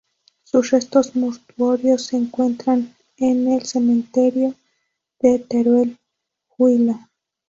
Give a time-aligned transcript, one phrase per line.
[0.41, 4.55] Sus restos mortuorios se encuentran en el cementerio
[5.21, 5.99] de Teruel,
[6.57, 7.07] Huila.